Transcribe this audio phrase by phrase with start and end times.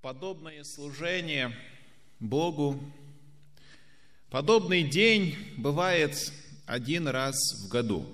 [0.00, 1.56] подобное служение
[2.20, 2.80] Богу,
[4.30, 6.32] подобный день бывает
[6.66, 8.06] один раз в году.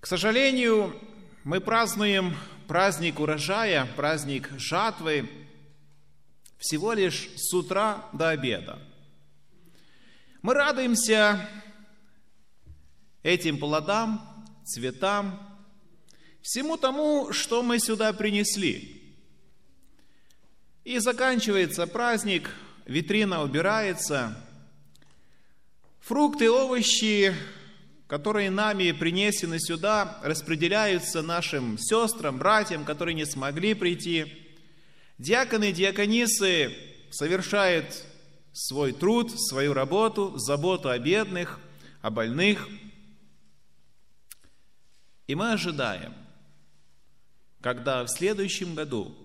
[0.00, 0.98] К сожалению,
[1.44, 2.36] мы празднуем
[2.66, 5.28] праздник урожая, праздник жатвы
[6.58, 8.78] всего лишь с утра до обеда.
[10.42, 11.48] Мы радуемся
[13.22, 14.20] этим плодам,
[14.64, 15.38] цветам,
[16.40, 19.01] всему тому, что мы сюда принесли.
[20.84, 22.50] И заканчивается праздник,
[22.86, 24.36] витрина убирается,
[26.00, 27.36] фрукты, овощи,
[28.08, 34.50] которые нами принесены сюда, распределяются нашим сестрам, братьям, которые не смогли прийти.
[35.18, 36.76] Диаконы и диаконисы
[37.12, 38.04] совершают
[38.52, 41.60] свой труд, свою работу, заботу о бедных,
[42.00, 42.68] о больных.
[45.28, 46.12] И мы ожидаем,
[47.60, 49.16] когда в следующем году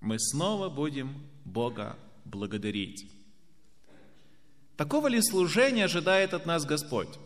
[0.00, 1.14] мы снова будем
[1.44, 3.10] Бога благодарить.
[4.76, 7.18] Такого ли служения ожидает от нас Господь?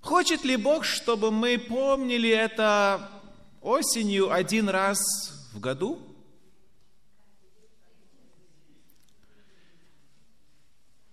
[0.00, 3.10] Хочет ли Бог, чтобы мы помнили это
[3.60, 4.98] осенью один раз
[5.52, 6.00] в году?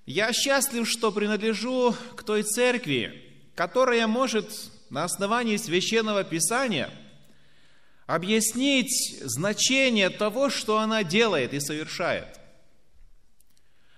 [0.06, 3.22] Я счастлив, что принадлежу к той церкви,
[3.54, 4.50] которая может
[4.90, 6.90] на основании священного писания–
[8.10, 12.40] объяснить значение того, что она делает и совершает.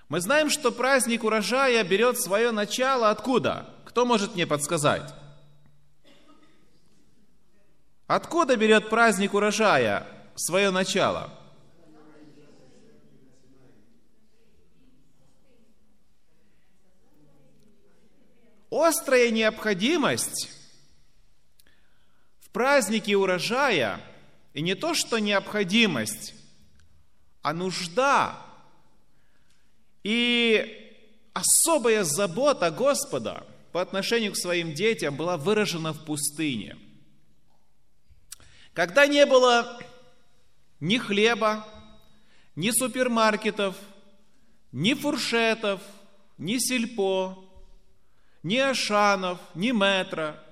[0.10, 3.74] Мы знаем, что праздник урожая берет свое начало откуда?
[3.86, 5.14] Кто может мне подсказать?
[8.06, 11.30] Откуда берет праздник урожая свое начало?
[18.70, 20.61] Острая необходимость
[22.52, 24.02] праздники урожая,
[24.54, 26.36] и не то, что необходимость,
[27.42, 28.38] а нужда
[30.04, 30.78] и
[31.34, 36.78] особая забота Господа по отношению к своим детям была выражена в пустыне.
[38.74, 39.80] Когда не было
[40.80, 41.66] ни хлеба,
[42.56, 43.76] ни супермаркетов,
[44.72, 45.82] ни фуршетов,
[46.38, 47.46] ни сельпо,
[48.44, 50.36] ни ашанов, ни метро–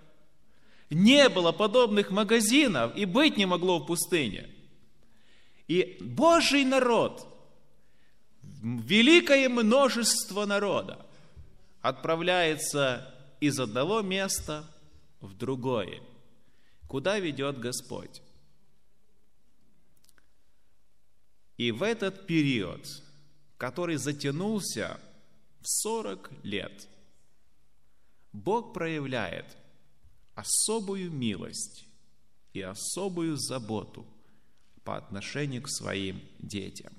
[0.90, 4.50] не было подобных магазинов и быть не могло в пустыне.
[5.68, 7.28] И Божий народ,
[8.42, 11.06] великое множество народа
[11.82, 14.66] отправляется из одного места
[15.22, 16.02] в другое.
[16.88, 18.22] Куда ведет Господь?
[21.58, 22.88] И в этот период,
[23.58, 25.00] который затянулся
[25.62, 26.88] в 40 лет,
[28.32, 29.58] Бог проявляет
[30.40, 31.86] особую милость
[32.54, 34.06] и особую заботу
[34.84, 36.94] по отношению к своим детям.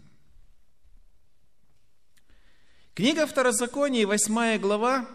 [2.95, 5.09] Книга Второзакония, 8 глава,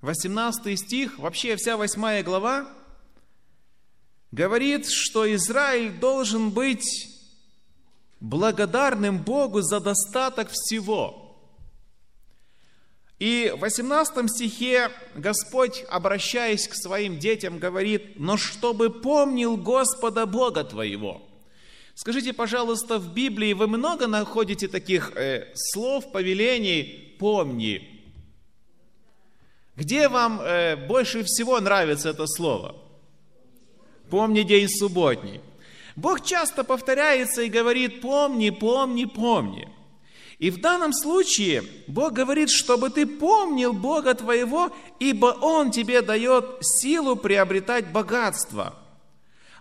[0.00, 2.72] 18 стих, вообще вся 8 глава,
[4.30, 7.08] говорит, что Израиль должен быть
[8.20, 11.16] благодарным Богу за достаток всего–
[13.20, 20.64] и в 18 стихе Господь, обращаясь к своим детям, говорит, «Но чтобы помнил Господа Бога
[20.64, 21.22] твоего».
[21.94, 28.00] Скажите, пожалуйста, в Библии вы много находите таких э, слов, повелений «помни»?
[29.76, 32.74] Где вам э, больше всего нравится это слово?
[34.08, 35.42] «Помни день субботний».
[35.94, 39.68] Бог часто повторяется и говорит «помни, помни, помни».
[40.40, 46.56] И в данном случае Бог говорит, чтобы ты помнил Бога твоего, ибо Он тебе дает
[46.62, 48.74] силу приобретать богатство,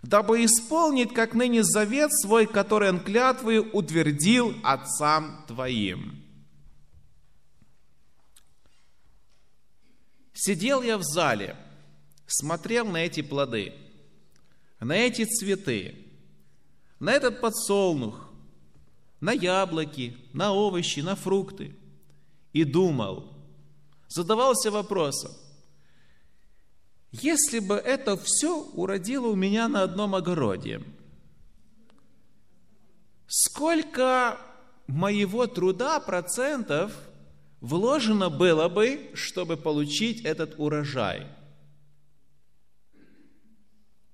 [0.01, 6.23] дабы исполнить, как ныне завет свой, который Он клятвою утвердил отцам твоим.
[10.31, 11.57] Сидел я в зале,
[12.25, 13.73] смотрел на эти плоды,
[14.79, 16.05] на эти цветы,
[17.01, 18.28] на этот подсолнух,
[19.21, 21.75] на яблоки, на овощи, на фрукты.
[22.53, 23.31] И думал,
[24.07, 25.31] задавался вопросом,
[27.11, 30.81] если бы это все уродило у меня на одном огороде,
[33.27, 34.39] сколько
[34.87, 36.91] моего труда процентов
[37.61, 41.27] вложено было бы, чтобы получить этот урожай?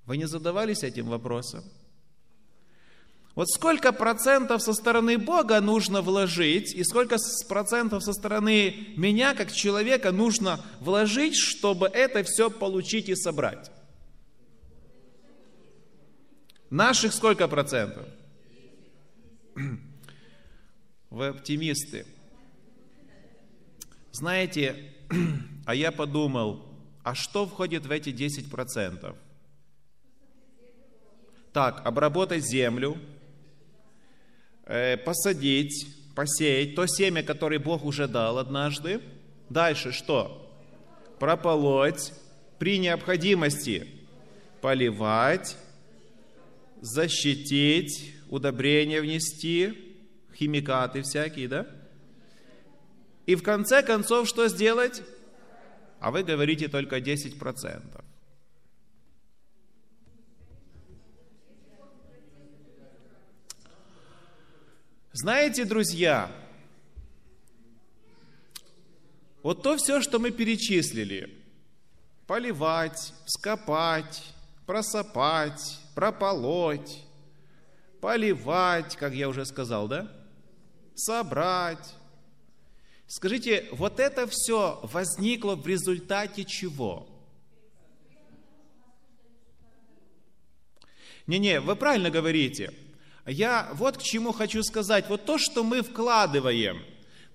[0.06, 1.64] Вы не задавались этим вопросом?
[3.36, 7.18] Вот сколько процентов со стороны Бога нужно вложить, и сколько
[7.50, 13.70] процентов со стороны меня, как человека, нужно вложить, чтобы это все получить и собрать?
[16.70, 18.08] Наших сколько процентов?
[21.10, 22.06] Вы оптимисты.
[24.12, 24.94] Знаете,
[25.66, 26.66] а я подумал,
[27.04, 29.16] а что входит в эти 10%?
[31.52, 32.98] Так, обработать землю,
[34.66, 39.02] посадить, посеять то семя, которое Бог уже дал однажды.
[39.50, 40.42] Дальше что?
[41.20, 42.14] Прополоть,
[42.58, 43.88] при необходимости
[44.62, 45.58] поливать,
[46.82, 49.98] защитить, удобрения внести,
[50.36, 51.68] химикаты всякие, да?
[53.26, 55.02] И в конце концов что сделать?
[56.00, 58.05] А вы говорите только 10%.
[65.18, 66.30] Знаете, друзья,
[69.44, 71.34] вот то все, что мы перечислили,
[72.28, 74.22] поливать, скопать,
[74.66, 77.02] просопать, прополоть,
[78.02, 80.12] поливать, как я уже сказал, да?
[80.96, 81.96] Собрать.
[83.08, 87.08] Скажите, вот это все возникло в результате чего?
[91.26, 92.74] Не-не, вы правильно говорите.
[93.26, 95.06] Я вот к чему хочу сказать.
[95.10, 96.84] Вот то, что мы вкладываем,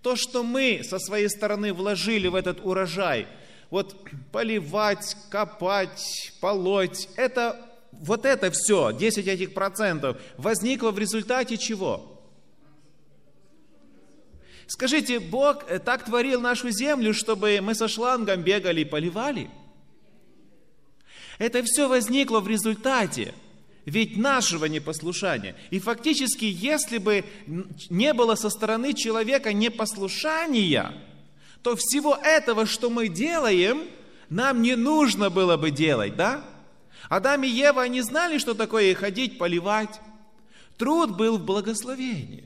[0.02, 3.26] то, что мы со своей стороны вложили в этот урожай,
[3.70, 3.96] вот
[4.32, 12.22] поливать, копать, полоть, это вот это все, 10 этих процентов, возникло в результате чего?
[14.66, 19.50] Скажите, Бог э, так творил нашу землю, чтобы мы со шлангом бегали и поливали?
[21.38, 23.34] Это все возникло в результате
[23.90, 25.56] ведь нашего непослушания.
[25.70, 27.24] И фактически, если бы
[27.90, 30.92] не было со стороны человека непослушания,
[31.62, 33.82] то всего этого, что мы делаем,
[34.28, 36.44] нам не нужно было бы делать, да?
[37.08, 40.00] Адам и Ева, они знали, что такое ходить, поливать.
[40.78, 42.44] Труд был в благословении.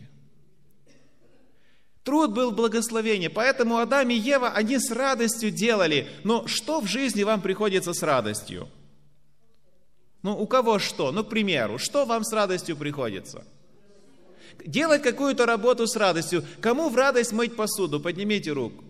[2.05, 3.29] Труд был в благословении.
[3.29, 6.09] Поэтому Адам и Ева, они с радостью делали.
[6.25, 8.69] Но что в жизни вам приходится с радостью?
[10.25, 11.13] Ну, у кого что?
[11.13, 13.45] Ну, к примеру, что вам с радостью приходится?
[14.65, 16.43] Делать какую-то работу с радостью.
[16.63, 18.01] Кому в радость мыть посуду?
[18.01, 18.83] Поднимите руку.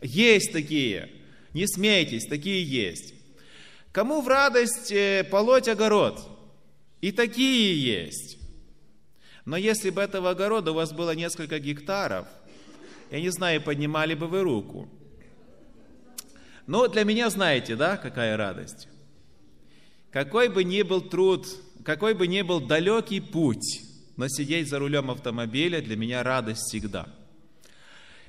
[0.00, 1.10] Есть такие.
[1.52, 3.12] Не смейтесь, такие есть.
[3.92, 6.26] Кому в радость э, полоть огород?
[7.02, 8.38] И такие есть.
[9.44, 12.26] Но если бы этого огорода у вас было несколько гектаров,
[13.10, 14.88] я не знаю, поднимали бы вы руку.
[16.66, 18.88] Но для меня знаете, да, какая радость?
[20.12, 21.46] Какой бы ни был труд,
[21.84, 23.82] какой бы ни был далекий путь,
[24.16, 27.08] но сидеть за рулем автомобиля для меня радость всегда–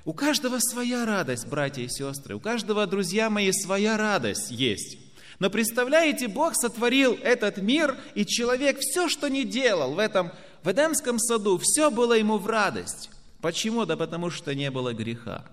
[0.05, 2.35] у каждого своя радость, братья и сестры.
[2.35, 4.97] У каждого, друзья мои, своя радость есть.
[5.39, 10.31] Но представляете, Бог сотворил этот мир, и человек все, что не делал в этом,
[10.61, 13.09] в Эдемском саду, все было ему в радость.
[13.41, 13.85] Почему?
[13.85, 15.45] Да потому что не было греха.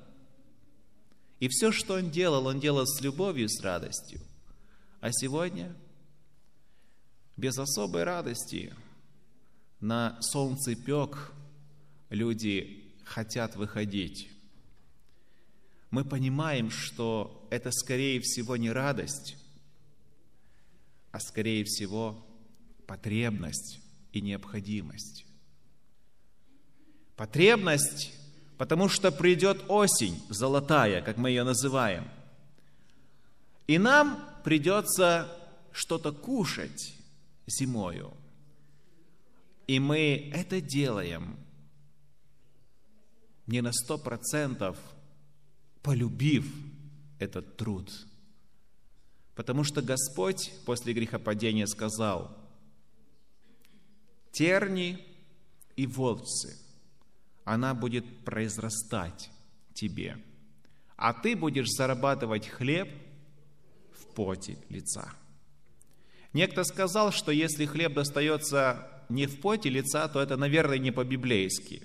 [1.39, 4.21] И все, что он делал, он делал с любовью, с радостью.
[5.01, 5.73] А сегодня
[7.41, 8.75] без особой радости
[9.81, 11.33] на солнце пек
[12.11, 14.29] люди хотят выходить.
[15.91, 19.37] Мы понимаем, что это скорее всего не радость,
[21.13, 22.23] а скорее всего
[22.87, 23.81] потребность
[24.13, 25.25] и необходимость.
[27.17, 28.13] Потребность,
[28.59, 32.07] потому что придет осень золотая, как мы ее называем.
[33.67, 35.35] И нам придется
[35.73, 37.00] что-то кушать
[37.47, 38.17] зимою.
[39.67, 41.39] И мы это делаем
[43.47, 44.79] не на сто процентов,
[45.83, 46.47] полюбив
[47.19, 47.91] этот труд–
[49.41, 52.37] Потому что Господь после грехопадения сказал,
[54.33, 55.03] терни
[55.77, 56.59] и волцы,
[57.45, 59.31] она будет произрастать
[59.73, 60.19] тебе,
[60.95, 62.91] а ты будешь зарабатывать хлеб
[63.99, 65.11] в поте лица.
[66.33, 71.83] Некто сказал, что если хлеб достается не в поте лица, то это, наверное, не по-библейски.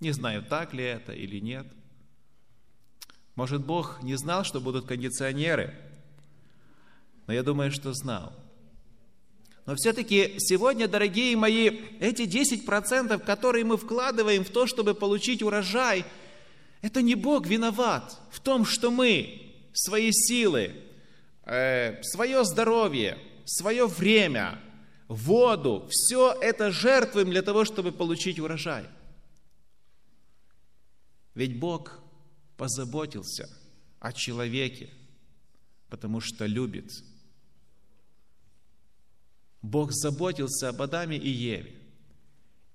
[0.00, 1.66] Не знаю, так ли это или нет.
[3.34, 5.74] Может, Бог не знал, что будут кондиционеры–
[7.26, 8.32] но я думаю, что знал.
[9.66, 11.70] Но все-таки сегодня, дорогие мои,
[12.00, 16.04] эти 10%, которые мы вкладываем в то, чтобы получить урожай,
[16.82, 20.74] это не Бог виноват в том, что мы свои силы,
[21.46, 24.60] э, свое здоровье, свое время,
[25.08, 28.86] воду, все это жертвуем для того, чтобы получить урожай.
[31.34, 32.00] Ведь Бог
[32.56, 33.48] позаботился
[34.00, 34.90] о человеке,
[35.88, 36.90] потому что любит
[39.64, 41.74] Бог заботился об Адаме и Еве.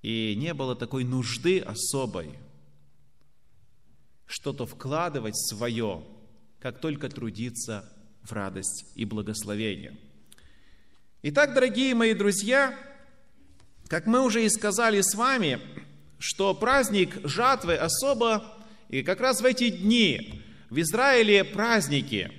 [0.01, 2.33] И не было такой нужды особой
[4.25, 6.03] что-то вкладывать свое,
[6.59, 7.87] как только трудиться
[8.23, 9.99] в радость и благословение.
[11.21, 12.73] Итак, дорогие мои друзья,
[13.89, 15.59] как мы уже и сказали с вами,
[16.17, 18.41] что праздник жатвы особо,
[18.87, 22.31] и как раз в эти дни в Израиле праздники,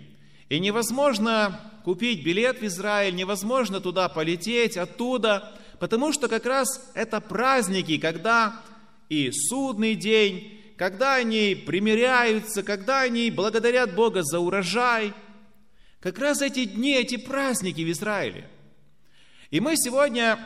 [0.48, 7.20] и невозможно купить билет в Израиль, невозможно туда полететь, оттуда, потому что как раз это
[7.20, 8.62] праздники, когда
[9.10, 15.12] и судный день, когда они примиряются, когда они благодарят Бога за урожай.
[16.00, 18.48] Как раз эти дни, эти праздники в Израиле.
[19.50, 20.38] И мы сегодня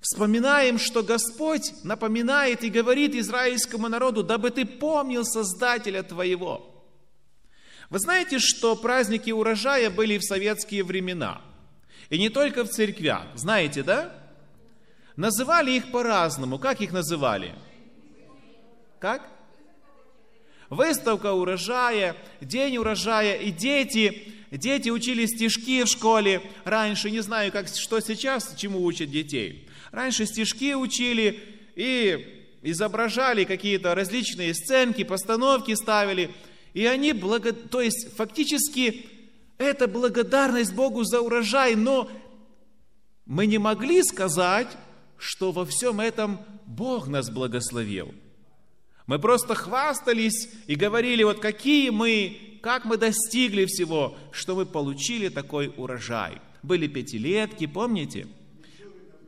[0.00, 6.66] вспоминаем, что Господь напоминает и говорит израильскому народу, дабы ты помнил Создателя твоего.
[7.90, 11.40] Вы знаете, что праздники урожая были в советские времена.
[12.08, 13.26] И не только в церквях.
[13.34, 14.12] Знаете, да?
[15.16, 16.58] Называли их по-разному.
[16.58, 17.54] Как их называли?
[18.98, 19.28] Как?
[20.70, 23.36] Выставка урожая, день урожая.
[23.36, 27.10] И дети, дети учили стишки в школе раньше.
[27.10, 29.68] Не знаю, как, что сейчас, чему учат детей.
[29.92, 31.42] Раньше стишки учили
[31.76, 36.30] и изображали какие-то различные сценки, постановки ставили.
[36.74, 37.52] И они, благо...
[37.52, 39.06] то есть фактически
[39.58, 42.10] это благодарность Богу за урожай, но
[43.26, 44.68] мы не могли сказать,
[45.18, 48.14] что во всем этом Бог нас благословил.
[49.06, 55.28] Мы просто хвастались и говорили, вот какие мы, как мы достигли всего, что мы получили
[55.28, 56.40] такой урожай.
[56.62, 58.26] Были пятилетки, помните?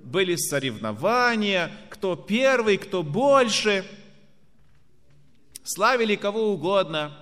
[0.02, 3.84] Были соревнования, кто первый, кто больше.
[5.64, 7.16] Славили кого угодно.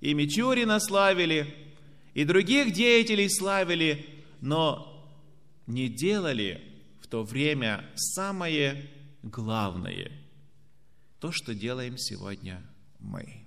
[0.00, 1.52] И Мичурина славили,
[2.14, 4.06] и других деятелей славили,
[4.40, 5.10] но
[5.66, 6.68] не делали
[7.10, 8.90] то время самое
[9.22, 10.12] главное,
[11.20, 12.62] то, что делаем сегодня
[12.98, 13.37] мы.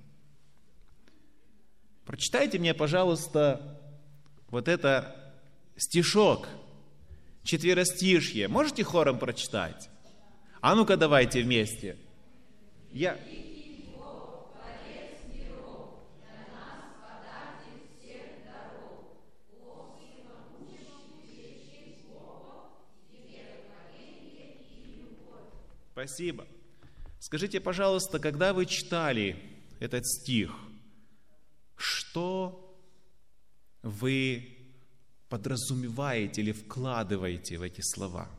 [2.05, 3.79] Прочитайте мне, пожалуйста,
[4.49, 5.33] вот это
[5.77, 6.47] стишок,
[7.43, 8.47] четверостишье.
[8.47, 9.89] Можете хором прочитать?
[10.61, 11.97] А ну-ка давайте вместе.
[12.91, 13.17] Я...
[25.91, 26.47] Спасибо.
[27.19, 29.35] Скажите, пожалуйста, когда вы читали
[29.79, 30.51] этот стих,
[31.81, 32.77] что
[33.81, 34.57] вы
[35.29, 38.29] подразумеваете или вкладываете в эти слова?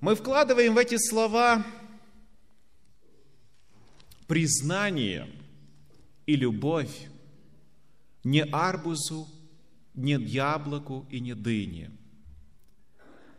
[0.00, 1.64] Мы вкладываем в эти слова
[4.26, 5.28] признание
[6.26, 7.08] и любовь
[8.24, 9.28] не арбузу,
[9.94, 11.90] не яблоку и не дыне–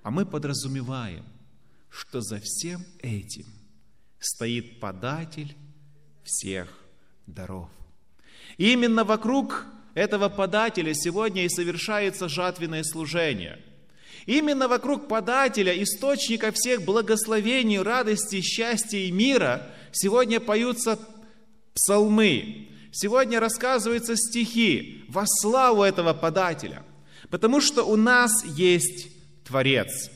[0.08, 1.26] а мы подразумеваем,
[1.90, 3.46] что за всем этим
[4.20, 5.56] стоит податель
[6.24, 6.68] всех
[7.26, 7.70] даров.
[8.58, 13.60] И именно вокруг этого подателя сегодня и совершается жатвенное служение.
[14.26, 21.00] Именно вокруг подателя, источника всех благословений, радости, счастья и мира, сегодня поются
[21.74, 26.84] псалмы, сегодня рассказываются стихи во славу этого подателя.
[27.30, 29.08] Потому что у нас есть
[29.46, 30.12] Творец.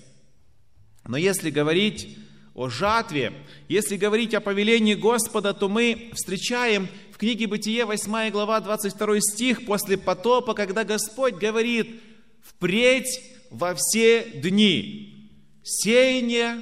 [1.07, 2.17] Но если говорить
[2.53, 3.33] о жатве,
[3.69, 9.65] если говорить о повелении Господа, то мы встречаем в книге Бытие 8 глава 22 стих
[9.65, 12.01] после потопа, когда Господь говорит
[12.41, 15.31] «Впредь во все дни
[15.63, 16.61] сеяние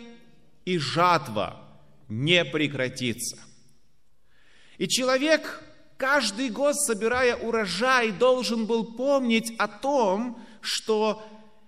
[0.66, 1.60] и жатва
[2.08, 3.38] не прекратится».
[4.78, 5.64] И человек,
[5.98, 11.26] каждый год собирая урожай, должен был помнить о том, что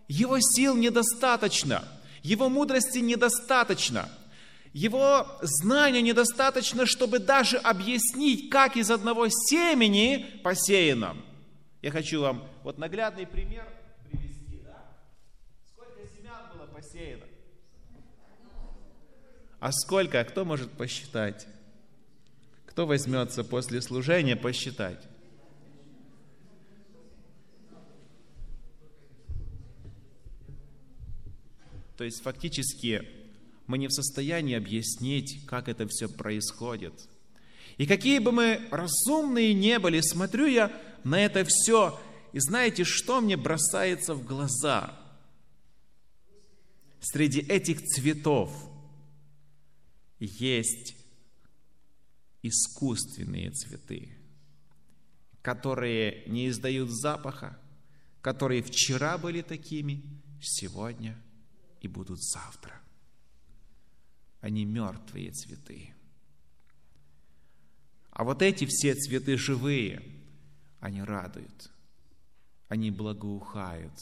[0.08, 1.84] его сил недостаточно,
[2.24, 4.10] его мудрости недостаточно,
[4.74, 11.18] его знания недостаточно, чтобы даже объяснить, как из одного семени посеяно.
[11.82, 13.68] Я хочу вам вот наглядный пример
[14.10, 14.62] привести.
[14.64, 14.86] Да?
[15.68, 17.26] Сколько семян было посеяно?
[19.60, 20.24] А сколько?
[20.24, 21.48] Кто может посчитать?
[22.66, 25.11] Кто возьмется после служения посчитать?
[32.02, 33.08] То есть фактически
[33.68, 36.96] мы не в состоянии объяснить, как это все происходит.
[37.78, 42.02] И какие бы мы разумные не были, смотрю я на это все,
[42.34, 45.00] и знаете, что мне бросается в глаза?
[47.02, 48.52] Среди этих цветов
[50.18, 50.96] есть
[52.42, 54.18] искусственные цветы,
[55.44, 57.60] которые не издают запаха,
[58.24, 60.02] которые вчера были такими,
[60.42, 61.16] сегодня
[61.82, 62.80] и будут завтра.
[64.40, 65.94] Они мертвые цветы.
[68.12, 70.04] А вот эти все цветы живые,
[70.80, 71.72] они радуют,
[72.68, 73.94] они благоухают,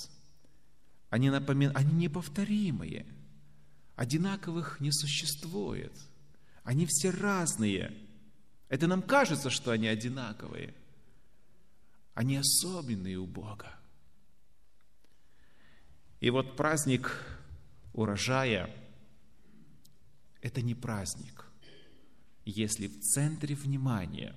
[1.10, 3.06] они напоминают, они неповторимые,
[3.96, 5.94] одинаковых не существует,
[6.64, 7.94] они все разные.
[8.68, 10.74] Это нам кажется, что они одинаковые.
[12.14, 13.74] Они особенные у Бога.
[16.20, 17.39] И вот праздник
[17.94, 18.70] урожая–
[20.42, 21.46] это не праздник,
[22.46, 24.36] если в центре внимания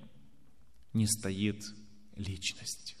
[0.93, 1.63] не стоит
[2.15, 2.95] личность.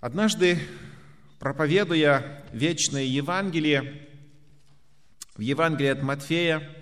[0.00, 0.58] Однажды,
[1.38, 4.08] проповедуя вечное Евангелие,
[5.36, 6.76] в Евангелии от Матфея,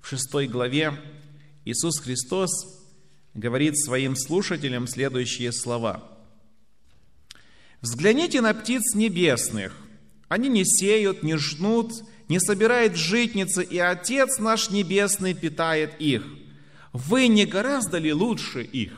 [0.00, 0.92] в шестой главе,
[1.64, 2.50] Иисус Христос
[3.34, 6.15] говорит своим слушателям следующие слова.
[7.80, 9.76] «Взгляните на птиц небесных.
[10.28, 11.92] Они не сеют, не жнут,
[12.28, 16.24] не собирают житницы, и Отец наш Небесный питает их.
[16.92, 18.92] Вы не гораздо ли лучше их?»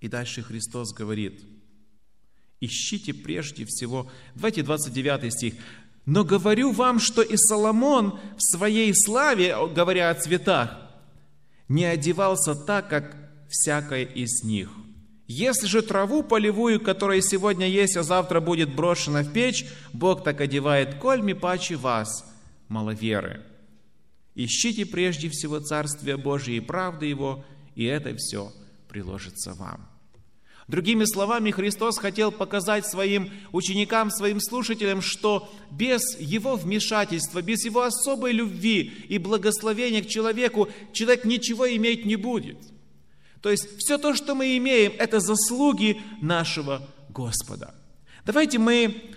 [0.00, 1.40] И дальше Христос говорит,
[2.60, 5.54] ищите прежде всего, давайте 29 стих,
[6.04, 10.76] «Но говорю вам, что и Соломон в своей славе, говоря о цветах,
[11.68, 13.16] не одевался так, как
[13.48, 14.68] всякое из них.
[15.26, 20.40] Если же траву полевую, которая сегодня есть, а завтра будет брошена в печь, Бог так
[20.40, 22.24] одевает кольми паче вас,
[22.68, 23.42] маловеры.
[24.34, 28.52] Ищите прежде всего Царствие Божие и правды Его, и это все
[28.88, 29.88] приложится вам.
[30.68, 37.82] Другими словами, Христос хотел показать своим ученикам, своим слушателям, что без Его вмешательства, без Его
[37.82, 42.56] особой любви и благословения к человеку, человек ничего иметь не будет.
[43.42, 47.74] То есть все то, что мы имеем, это заслуги нашего Господа.
[48.24, 49.10] Давайте мы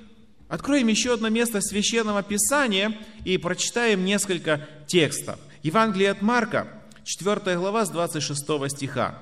[0.49, 5.39] откроем еще одно место Священного Писания и прочитаем несколько текстов.
[5.61, 6.67] Евангелие от Марка,
[7.03, 9.21] 4 глава с 26 стиха.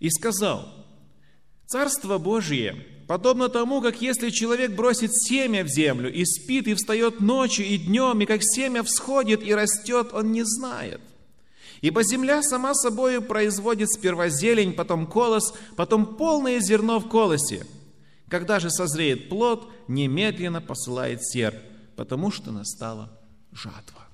[0.00, 0.66] и сказал,
[1.66, 7.18] «Царство Божие подобно тому, как если человек бросит семя в землю и спит, и встает
[7.18, 11.00] ночью и днем, и как семя всходит и растет, он не знает.
[11.80, 17.66] Ибо земля сама собою производит сперва зелень, потом колос, потом полное зерно в колосе.
[18.28, 21.58] Когда же созреет плод, немедленно посылает серп,
[21.96, 23.10] потому что настала
[23.50, 24.06] жатва.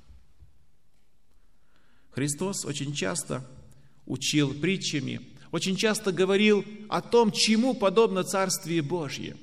[2.13, 3.47] Христос очень часто
[4.07, 5.21] учил притчами
[5.57, 9.37] очень часто говорил о том, чему подобно Царствие Божье.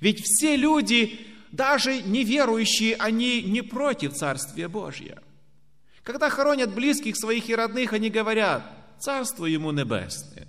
[0.00, 5.22] Ведь все люди, даже неверующие, они не против Царствия Божьего.
[6.02, 8.64] Когда хоронят близких своих и родных, они говорят,
[8.98, 10.48] Царство Ему Небесное.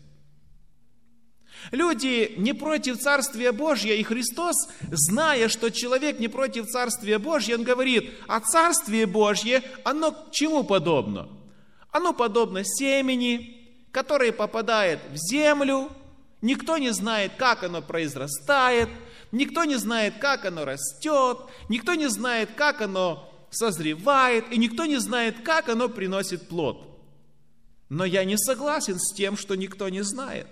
[1.72, 4.56] Люди не против Царствия Божьего, и Христос,
[4.90, 10.64] зная, что человек не против Царствия Божьего, Он говорит, а Царствие Божье, оно к чему
[10.64, 11.28] подобно?
[11.92, 13.63] Оно подобно семени,
[13.94, 15.90] которое попадает в землю,
[16.42, 18.90] никто не знает, как оно произрастает,
[19.32, 21.38] никто не знает, как оно растет,
[21.70, 26.90] никто не знает, как оно созревает, и никто не знает, как оно приносит плод.
[27.88, 30.48] Но я не согласен с тем, что никто не знает.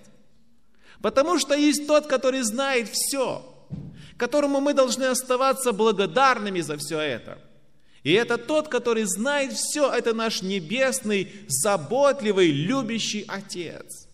[1.02, 3.44] Потому что есть тот, который знает все,
[4.18, 7.40] которому мы должны оставаться благодарными за все это–
[8.04, 14.08] и это тот, который знает все, это наш небесный, заботливый, любящий Отец.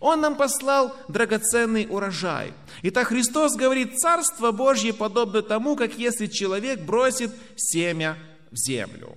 [0.00, 2.52] Он нам послал драгоценный урожай.
[2.82, 8.16] Итак, Христос говорит, Царство Божье подобно тому, как если человек бросит семя
[8.50, 9.16] в землю.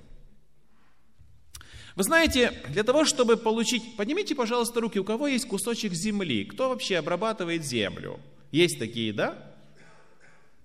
[1.95, 3.95] Вы знаете, для того, чтобы получить...
[3.97, 6.45] Поднимите, пожалуйста, руки, у кого есть кусочек земли?
[6.45, 8.19] Кто вообще обрабатывает землю?
[8.51, 9.56] Есть такие, да?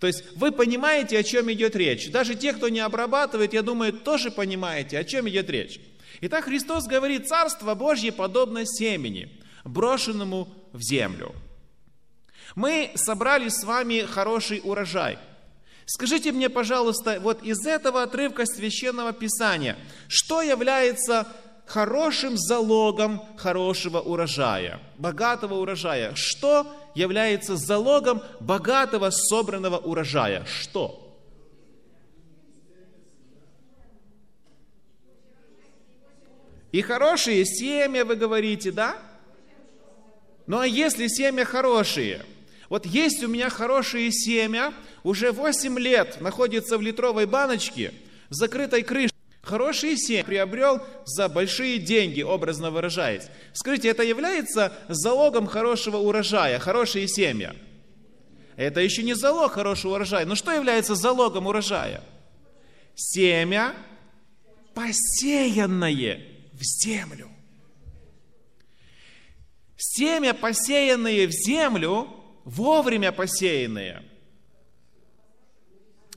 [0.02, 2.10] То есть вы понимаете, о чем идет речь.
[2.10, 5.78] Даже те, кто не обрабатывает, я думаю, тоже понимаете, о чем идет речь.
[6.22, 9.30] Итак, Христос говорит, Царство Божье подобно семени,
[9.62, 11.32] брошенному в землю.
[12.56, 15.20] Мы собрали с вами хороший урожай.
[15.86, 19.76] Скажите мне, пожалуйста, вот из этого отрывка Священного Писания,
[20.08, 21.28] что является
[21.72, 26.14] хорошим залогом хорошего урожая, богатого урожая?
[26.14, 30.44] Что является залогом богатого собранного урожая.
[30.44, 30.98] Что?
[36.72, 38.96] И хорошие семя, вы говорите, да?
[40.46, 42.26] Ну а если семя хорошие?
[42.68, 47.94] Вот есть у меня хорошие семя, уже 8 лет находится в литровой баночке,
[48.28, 49.21] в закрытой крышке.
[49.42, 53.24] Хорошие семя приобрел за большие деньги, образно выражаясь.
[53.52, 57.56] Скажите, это является залогом хорошего урожая, хорошие семя?
[58.54, 60.26] Это еще не залог хорошего урожая.
[60.26, 62.04] Но что является залогом урожая?
[62.94, 63.74] Семя,
[64.74, 66.20] посеянное
[66.52, 67.28] в землю.
[69.76, 72.08] Семя, посеянное в землю,
[72.44, 74.04] вовремя посеянное,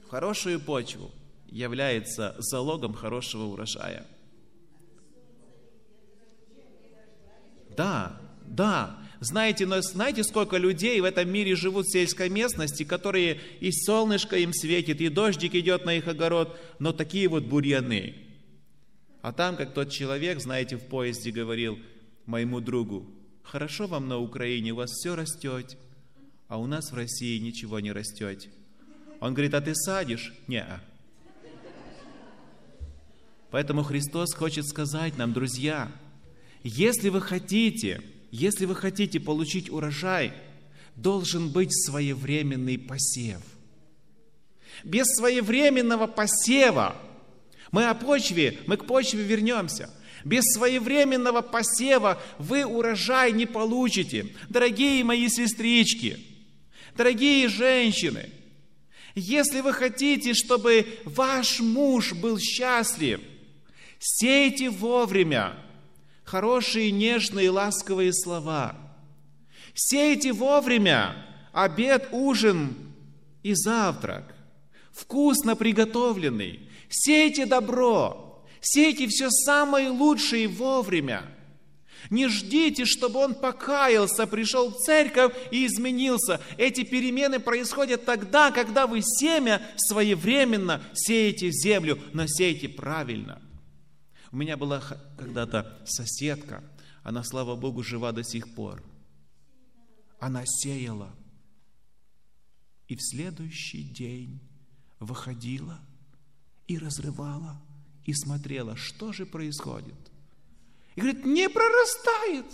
[0.06, 1.12] в хорошую почву,
[1.56, 4.06] является залогом хорошего урожая.
[7.76, 8.98] Да, да.
[9.22, 14.38] Знаете, но знаете, сколько людей в этом мире живут в сельской местности, которые и солнышко
[14.38, 18.16] им светит, и дождик идет на их огород, но такие вот бурьяны.
[19.22, 21.80] А там, как тот человек, знаете, в поезде говорил
[22.26, 23.08] моему другу,
[23.46, 25.78] Хорошо вам на Украине, у вас все растет,
[26.48, 28.50] а у нас в России ничего не растет.
[29.20, 30.34] Он говорит, а ты садишь?
[30.48, 30.66] Не.
[33.56, 35.90] Поэтому Христос хочет сказать нам, друзья,
[36.62, 40.34] если вы хотите, если вы хотите получить урожай,
[40.98, 43.42] должен быть своевременный посев.
[44.84, 46.98] Без своевременного посева
[47.72, 49.90] мы о почве, мы к почве вернемся–
[50.26, 54.36] без своевременного посева вы урожай не получите.
[54.50, 56.20] Дорогие мои сестрички,
[56.98, 58.32] дорогие женщины,
[59.14, 63.22] если вы хотите, чтобы ваш муж был счастлив,
[64.06, 65.54] сейте вовремя
[66.24, 68.76] хорошие, нежные, ласковые слова.
[69.74, 71.16] Сейте вовремя
[71.52, 72.76] обед, ужин
[73.42, 74.36] и завтрак,
[74.92, 76.70] вкусно приготовленный.
[76.88, 81.24] Сейте добро, Сейте все самое лучшее вовремя.
[82.12, 86.40] Не ждите, чтобы он покаялся, пришел в церковь и изменился.
[86.58, 93.42] Эти перемены происходят тогда, когда вы семя своевременно сеете в землю, но сеете правильно.
[94.36, 94.84] У меня была
[95.18, 96.62] когда-то соседка,
[97.04, 98.84] она, слава Богу, жива до сих пор.
[100.20, 101.16] Она сеяла.
[102.90, 104.42] И в следующий день
[105.00, 105.80] выходила
[106.68, 107.62] и разрывала
[108.04, 109.96] и смотрела, что же происходит.
[110.96, 112.46] И говорит, не прорастает.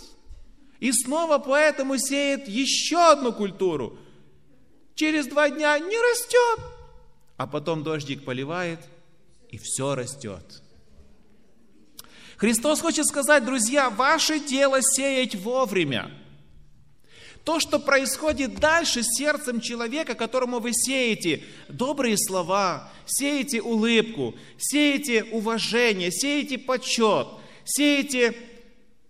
[0.78, 3.98] И снова поэтому сеет еще одну культуру.
[4.94, 6.64] Через два дня не растет.
[7.38, 8.78] А потом дождик поливает,
[9.48, 10.62] и все растет.
[12.42, 16.10] Христос хочет сказать, друзья, ваше дело сеять вовремя.
[17.44, 25.22] То, что происходит дальше с сердцем человека, которому вы сеете добрые слова, сеете улыбку, сеете
[25.22, 27.28] уважение, сеете почет,
[27.64, 28.34] сеете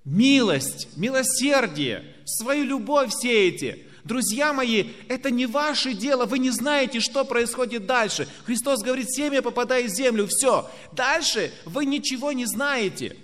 [0.04, 3.78] милость, милосердие, свою любовь сеете.
[4.04, 8.28] Друзья мои, это не ваше дело, вы не знаете, что происходит дальше.
[8.44, 10.68] Христос говорит, семя попадает в землю, все.
[10.92, 13.16] Дальше вы ничего не знаете.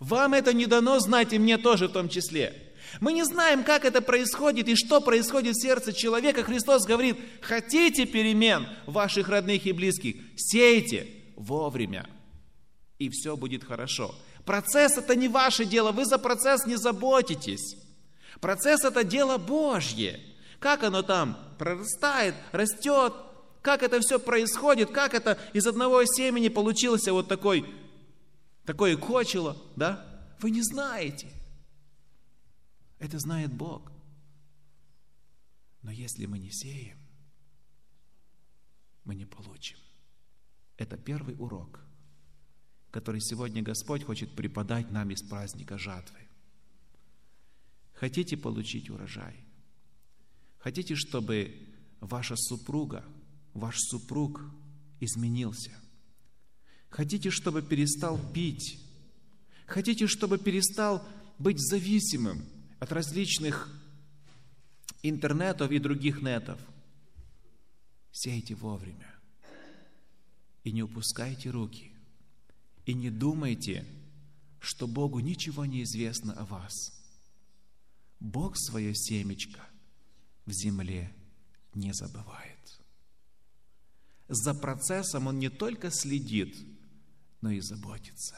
[0.00, 2.54] Вам это не дано знать, и мне тоже в том числе.
[3.00, 6.42] Мы не знаем, как это происходит и что происходит в сердце человека.
[6.42, 12.08] Христос говорит, хотите перемен ваших родных и близких, сейте вовремя,
[12.98, 14.14] и все будет хорошо.
[14.46, 17.76] Процесс это не ваше дело, вы за процесс не заботитесь.
[18.40, 20.20] Процесс это дело Божье.
[20.60, 23.14] Как оно там прорастает, растет,
[23.62, 27.64] как это все происходит, как это из одного семени получился вот такой,
[28.64, 30.04] такое кочело, да?
[30.40, 31.28] Вы не знаете.
[32.98, 33.90] Это знает Бог.
[35.82, 36.98] Но если мы не сеем,
[39.04, 39.78] мы не получим.
[40.76, 41.80] Это первый урок,
[42.90, 46.27] который сегодня Господь хочет преподать нам из праздника жатвы.
[47.98, 49.34] Хотите получить урожай?
[50.58, 51.52] Хотите, чтобы
[52.00, 53.04] ваша супруга,
[53.54, 54.40] ваш супруг
[55.00, 55.72] изменился?
[56.90, 58.78] Хотите, чтобы перестал пить?
[59.66, 61.04] Хотите, чтобы перестал
[61.40, 62.44] быть зависимым
[62.78, 63.68] от различных
[65.02, 66.60] интернетов и других нетов.
[68.12, 69.12] Сейте вовремя.
[70.62, 71.90] И не упускайте руки.
[72.86, 73.84] И не думайте,
[74.60, 76.97] что Богу ничего не известно о вас.
[78.20, 79.60] Бог свое семечко
[80.44, 81.12] в земле
[81.74, 82.80] не забывает.
[84.28, 86.56] За процессом Он не только следит,
[87.40, 88.36] но и заботится.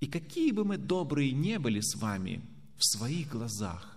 [0.00, 2.44] И какие бы мы добрые не были с вами
[2.76, 3.96] в своих глазах,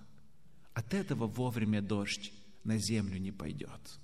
[0.73, 2.31] от этого вовремя дождь
[2.63, 3.99] на землю не пойдет.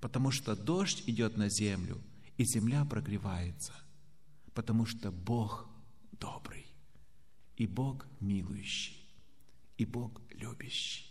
[0.00, 2.00] Потому что дождь идет на землю,
[2.38, 3.72] и земля прогревается,
[4.54, 5.68] потому что Бог
[6.12, 6.71] добрый
[7.56, 8.96] и Бог милующий,
[9.76, 11.06] и Бог любящий.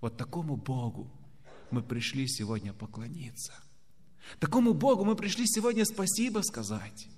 [0.00, 1.10] Вот такому Богу
[1.70, 3.54] мы пришли сегодня поклониться.
[4.38, 7.08] Такому Богу мы пришли сегодня спасибо сказать.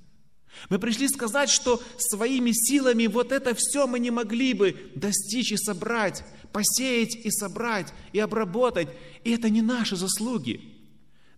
[0.71, 5.57] Мы пришли сказать, что своими силами вот это все мы не могли бы достичь и
[5.57, 8.89] собрать, посеять и собрать, и обработать.
[9.25, 10.61] И это не наши заслуги.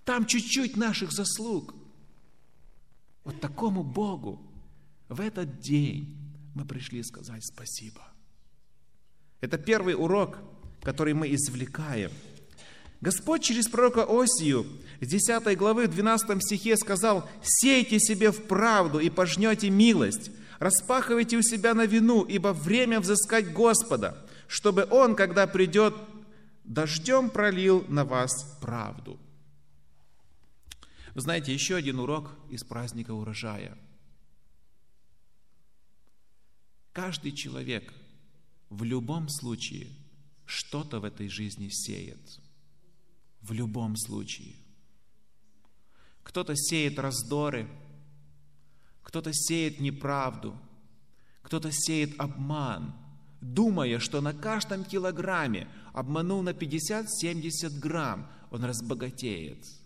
[0.04, 1.74] Там чуть-чуть наших заслуг.
[3.24, 4.40] Вот такому Богу
[5.08, 6.19] в этот день
[6.60, 8.02] мы пришли сказать спасибо.
[9.40, 10.36] Это первый урок,
[10.82, 12.10] который мы извлекаем.
[13.00, 14.66] Господь через пророка Осию
[15.00, 21.42] с 10 главы 12 стихе сказал, «Сейте себе в правду и пожнете милость, распахивайте у
[21.42, 25.94] себя на вину, ибо время взыскать Господа, чтобы Он, когда придет,
[26.64, 29.18] дождем пролил на вас правду».
[31.14, 33.78] Вы знаете, еще один урок из праздника урожая.
[37.00, 37.94] Каждый человек
[38.68, 39.86] в любом случае
[40.44, 42.38] что-то в этой жизни сеет.
[43.40, 44.54] В любом случае.
[46.22, 47.70] Кто-то сеет раздоры,
[49.02, 50.54] кто-то сеет неправду,
[51.40, 52.92] кто-то сеет обман,
[53.40, 59.64] думая, что на каждом килограмме, обманул на 50-70 грамм, он разбогатеет–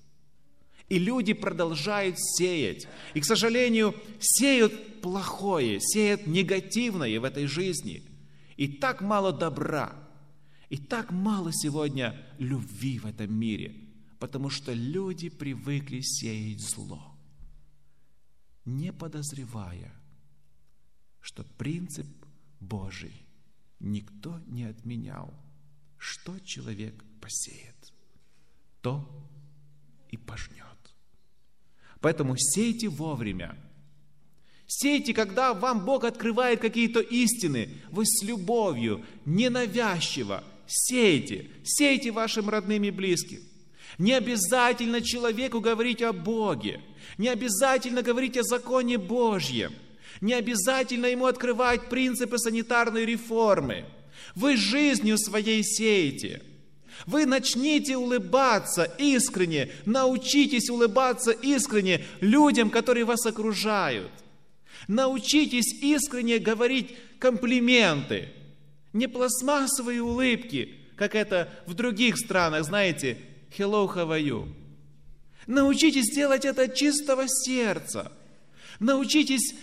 [0.89, 2.87] и люди продолжают сеять.
[3.15, 8.03] И, к сожалению, сеют плохое, сеют негативное в этой жизни.
[8.57, 9.93] И так мало добра,
[10.69, 13.75] и так мало сегодня любви в этом мире,
[14.19, 17.17] потому что люди привыкли сеять зло,
[18.65, 19.93] не подозревая,
[21.21, 22.07] что принцип
[22.61, 23.27] Божий
[23.81, 25.35] никто не отменял.
[25.97, 27.93] Что человек посеет,
[28.83, 29.31] то.
[32.05, 33.57] Поэтому сейте вовремя.
[34.67, 37.71] Сейте, когда вам Бог открывает какие-то истины.
[37.91, 40.45] Вы с любовью, ненавязчиво.
[40.67, 41.49] Сейте.
[41.65, 43.41] Сейте вашим родным и близким.
[43.97, 46.83] Не обязательно человеку говорить о Боге.
[47.17, 49.73] Не обязательно говорить о законе Божьем.
[50.21, 53.87] Не обязательно ему открывать принципы санитарной реформы.
[54.35, 56.43] Вы жизнью своей сеете–
[57.07, 64.11] вы начните улыбаться искренне, научитесь улыбаться искренне людям, которые вас окружают.
[64.89, 68.31] Научитесь искренне говорить комплименты,
[68.93, 73.19] не пластмассовые улыбки, как это в других странах, знаете,
[73.57, 74.49] hello, how are you?
[75.47, 78.13] Научитесь делать это от чистого сердца.
[78.81, 79.55] Научитесь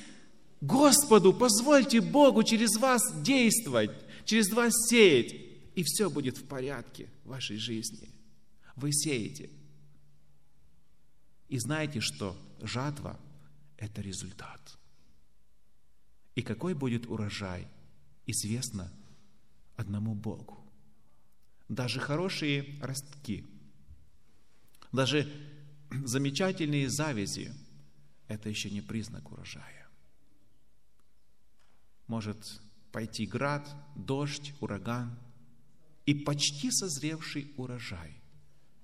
[0.61, 3.91] Господу, позвольте Богу через вас действовать,
[4.25, 8.09] через вас сеять и все будет в порядке в вашей жизни.
[8.75, 9.49] Вы сеете.
[11.47, 13.19] И знаете, что жатва–
[13.77, 14.77] это результат.
[16.35, 17.67] И какой будет урожай,
[18.25, 18.91] известно
[19.75, 20.57] одному Богу.
[21.67, 23.45] Даже хорошие ростки,
[24.91, 25.31] даже
[25.89, 27.53] замечательные завязи–
[28.27, 29.89] это еще не признак урожая.
[32.07, 35.17] Может пойти град, дождь, ураган–
[36.05, 38.21] и почти созревший урожай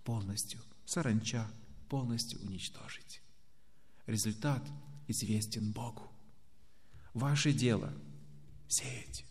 [0.04, 1.48] полностью, саранча
[1.90, 3.22] полностью уничтожить.
[4.06, 4.64] Результат
[5.08, 6.12] известен Богу.
[7.14, 7.94] Ваше дело–
[8.68, 9.26] сеять.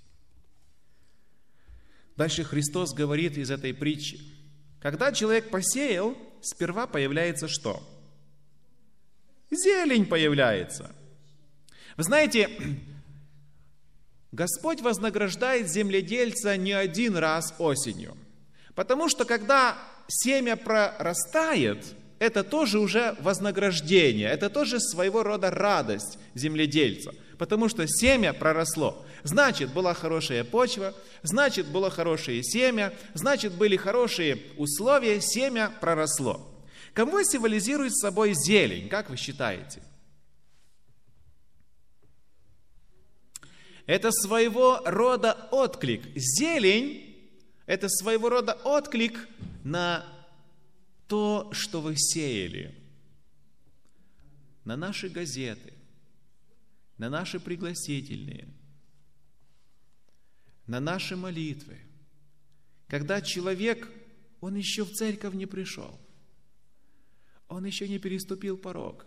[2.16, 4.20] Дальше Христос говорит из этой притчи.
[4.80, 7.82] Когда человек посеял, сперва появляется что?
[9.50, 10.94] Зелень появляется.
[11.96, 12.50] Вы знаете,
[14.32, 18.16] Господь вознаграждает земледельца не один раз осенью.
[18.74, 27.12] Потому что когда семя прорастает, это тоже уже вознаграждение, это тоже своего рода радость земледельца.
[27.38, 29.04] Потому что семя проросло.
[29.22, 36.50] Значит, была хорошая почва, значит, было хорошее семя, значит, были хорошие условия, семя проросло.
[36.94, 39.82] Кого символизирует собой зелень, как вы считаете?
[43.86, 46.02] Это своего рода отклик.
[46.16, 47.30] Зелень–
[47.66, 49.28] это своего рода отклик
[49.62, 50.04] на
[51.06, 52.74] то, что вы сеяли.
[54.64, 55.72] На наши газеты,
[56.98, 58.48] на наши пригласительные,
[60.66, 61.78] на наши молитвы.
[62.88, 63.88] Когда человек,
[64.40, 65.96] он еще в церковь не пришел,
[67.46, 69.06] он еще не переступил порог,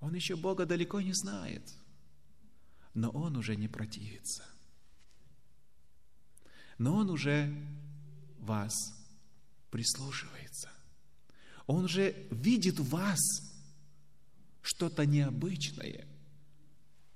[0.00, 1.62] он еще Бога далеко не знает–
[2.98, 4.44] но он уже не противится.
[6.78, 7.54] Но он уже
[8.40, 8.74] вас
[9.70, 10.68] прислушивается.
[11.66, 13.20] Он уже видит в вас
[14.62, 16.08] что-то необычное,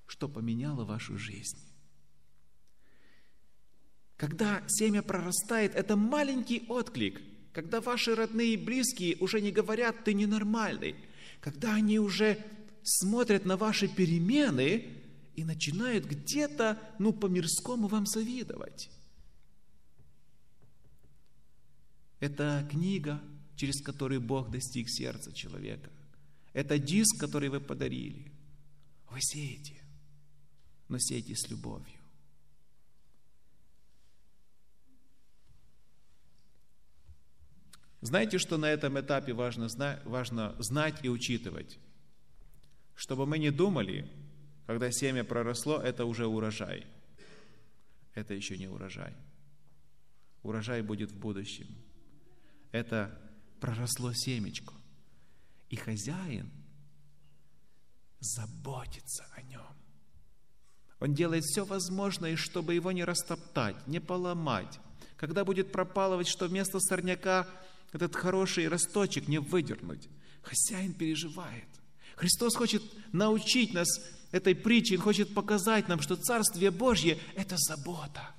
[0.06, 1.58] что поменяло вашу жизнь.
[4.16, 7.20] Когда семя прорастает, это маленький отклик,
[7.52, 10.94] когда ваши родные и близкие уже не говорят «ты ненормальный»,
[11.40, 12.38] когда они уже
[12.84, 15.01] смотрят на ваши перемены
[15.34, 18.90] и начинают где-то, ну, по-мирскому вам завидовать.
[22.20, 23.20] Это книга,
[23.56, 25.90] через которую Бог достиг сердца человека.
[26.52, 28.30] Это диск, который вы подарили.
[29.10, 29.82] Вы сеете,
[30.88, 32.00] но сеете с любовью.
[38.00, 39.68] Знаете, что на этом этапе важно,
[40.04, 41.78] важно знать и учитывать?
[42.94, 44.10] Чтобы мы не думали,
[44.66, 46.86] когда семя проросло, это уже урожай.
[48.14, 49.14] Это еще не урожай.
[50.42, 51.66] Урожай будет в будущем.
[52.70, 53.18] Это
[53.60, 54.74] проросло семечко.
[55.68, 56.50] И хозяин
[58.20, 59.62] заботится о нем.
[61.00, 64.78] Он делает все возможное, чтобы его не растоптать, не поломать.
[65.16, 67.46] Когда будет пропалывать, что вместо сорняка
[67.92, 70.08] этот хороший росточек не выдернуть.
[70.42, 71.68] Хозяин переживает.
[72.16, 73.88] Христос хочет научить нас
[74.32, 78.34] этой притче, Он хочет показать нам, что Царствие Божье– это забота.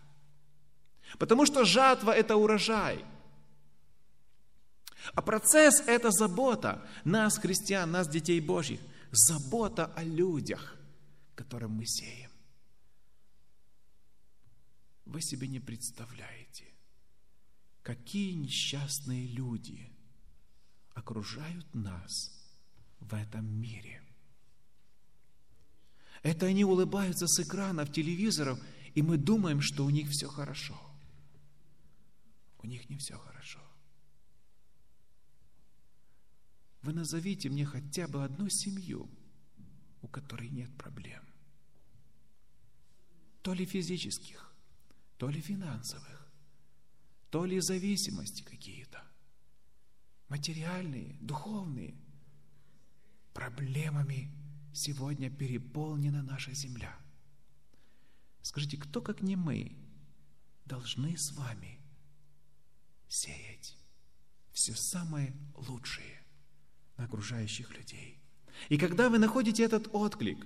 [1.18, 3.06] Потому что жатва– это урожай.
[5.14, 8.80] А процесс– это забота нас, христиан, нас, детей Божьих.
[9.12, 10.76] Забота о людях,
[11.36, 12.32] которым мы сеем.
[15.06, 16.66] Вы себе не представляете,
[17.84, 19.92] какие несчастные люди
[20.96, 22.32] окружают нас
[23.00, 24.03] в этом мире.
[26.24, 28.60] Это они улыбаются с экранов телевизоров,
[28.96, 30.80] и мы думаем, что у них все хорошо.
[32.60, 33.60] У них не все хорошо.
[36.82, 39.10] Вы назовите мне хотя бы одну семью,
[40.02, 41.24] у которой нет проблем.
[43.42, 44.52] То ли физических,
[45.18, 46.24] то ли финансовых
[47.34, 49.04] то ли зависимости какие-то,
[50.30, 51.96] материальные, духовные.
[53.34, 54.30] Проблемами
[54.74, 56.96] сегодня переполнена наша земля.
[58.42, 59.78] Скажите, кто, как не мы,
[60.66, 61.80] должны с вами
[63.08, 63.78] сеять
[64.52, 66.22] все самое лучшее
[66.98, 68.22] на окружающих людей?
[68.70, 70.46] И когда вы находите этот отклик,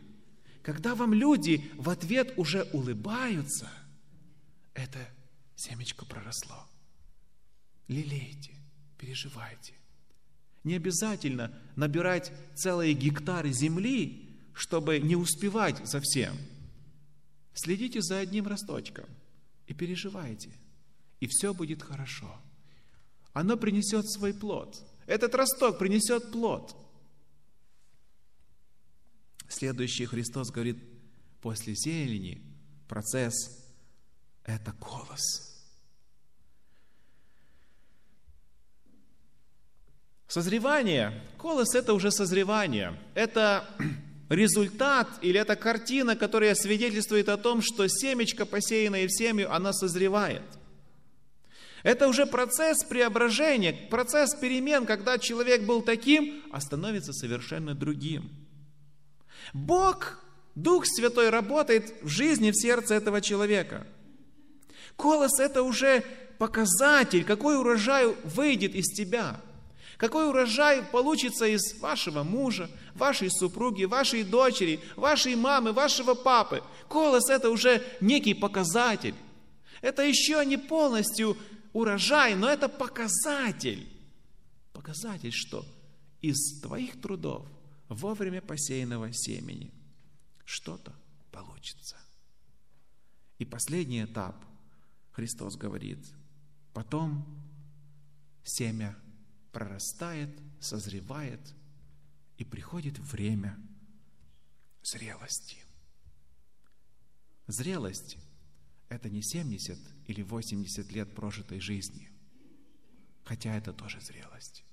[0.62, 3.70] когда вам люди в ответ уже улыбаются,
[4.74, 5.00] это
[5.56, 6.68] семечко проросло
[7.88, 8.54] лелейте,
[8.98, 9.74] переживайте.
[10.64, 16.36] Не обязательно набирать целые гектары земли, чтобы не успевать за всем.
[17.54, 19.06] Следите за одним росточком
[19.68, 20.52] и переживайте,
[21.20, 22.40] и все будет хорошо.
[23.34, 24.84] Оно принесет свой плод.
[25.06, 26.76] Этот росток принесет плод.
[29.48, 30.78] Следующий Христос говорит,
[31.42, 32.42] после зелени
[32.88, 33.66] процесс–
[34.44, 35.46] это колос–
[40.28, 41.14] Созревание.
[41.38, 42.94] Колос– это уже созревание.
[43.14, 43.66] Это
[44.30, 50.42] результат или это картина, которая свидетельствует о том, что семечко, посеянное в семью, она созревает.
[51.84, 58.30] Это уже процесс преображения, процесс перемен, когда человек был таким, а становится совершенно другим.
[59.54, 60.22] Бог,
[60.56, 63.88] Дух Святой работает в жизни, в сердце этого человека.
[64.98, 66.04] Колос– это уже
[66.38, 69.40] показатель, какой урожай выйдет из тебя–
[69.98, 76.62] какой урожай получится из вашего мужа, вашей супруги, вашей дочери, вашей мамы, вашего папы.
[76.88, 79.16] Колос– это уже некий показатель.
[79.82, 81.36] Это еще не полностью
[81.74, 83.88] урожай, но это показатель.
[84.72, 85.66] Показатель, что
[86.22, 87.48] из твоих трудов
[87.90, 89.74] вовремя посеянного семени
[90.46, 90.94] что-то
[91.32, 91.98] получится.
[93.40, 94.36] И последний этап,
[95.12, 96.00] Христос говорит,
[96.74, 97.26] потом
[98.44, 98.96] семя
[99.52, 100.30] прорастает,
[100.60, 101.54] созревает,
[102.38, 103.58] и приходит время
[104.84, 105.58] зрелости.
[107.48, 108.18] Зрелость–
[108.90, 112.12] это не 70 или 80 лет прожитой жизни,
[113.24, 114.64] хотя это тоже зрелость.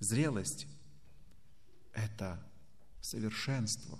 [0.00, 0.66] Зрелость–
[1.92, 2.44] это
[3.00, 3.98] совершенство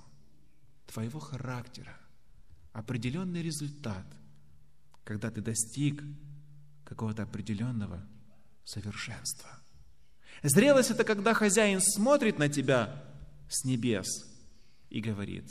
[0.86, 1.98] твоего характера,
[2.72, 4.06] определенный результат,
[5.04, 6.02] когда ты достиг
[6.84, 8.06] какого-то определенного
[8.68, 9.48] совершенства.
[10.42, 13.02] Зрелость– это когда хозяин смотрит на тебя
[13.48, 14.06] с небес
[14.90, 15.50] и говорит,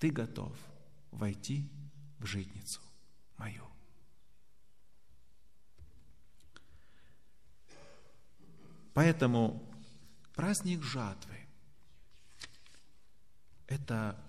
[0.00, 0.56] ты готов
[1.12, 1.70] войти
[2.18, 2.80] в житницу
[3.38, 3.64] мою.
[8.92, 9.62] Поэтому
[10.34, 11.36] праздник жатвы–
[13.68, 14.20] это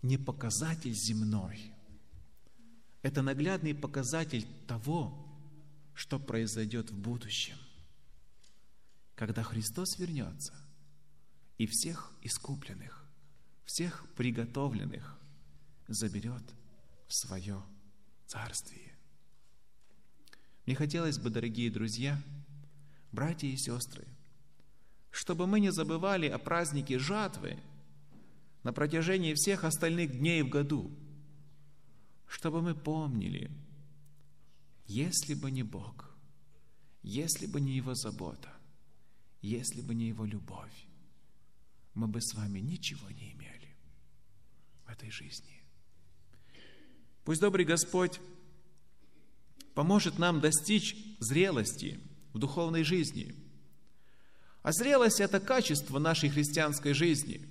[0.00, 1.72] не показатель земной.
[3.02, 5.31] Это наглядный показатель того,
[5.94, 7.56] что произойдет в будущем,
[9.14, 10.54] когда Христос вернется
[11.58, 13.04] и всех искупленных,
[13.64, 15.18] всех приготовленных
[15.88, 16.42] заберет
[17.06, 17.62] в свое
[18.26, 18.96] царствие.
[20.66, 22.20] Мне хотелось бы, дорогие друзья,
[23.10, 24.06] братья и сестры,
[25.10, 27.58] чтобы мы не забывали о празднике жатвы
[28.62, 30.90] на протяжении всех остальных дней в году,
[32.26, 33.50] чтобы мы помнили,
[34.86, 36.10] если бы не Бог,
[37.02, 38.52] если бы не Его забота,
[39.40, 40.86] если бы не Его любовь,
[41.94, 43.76] мы бы с вами ничего не имели
[44.86, 45.62] в этой жизни.
[47.24, 48.20] Пусть добрый Господь
[49.74, 52.00] поможет нам достичь зрелости
[52.32, 53.34] в духовной жизни.
[54.62, 57.48] А зрелость– это качество нашей христианской жизни.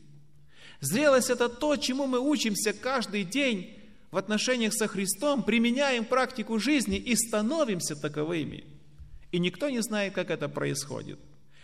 [0.79, 3.80] Зрелость– это то, чему мы учимся каждый день
[4.11, 8.65] в отношениях со Христом, применяем практику жизни и становимся таковыми.
[9.31, 11.19] И никто не знает, как это происходит.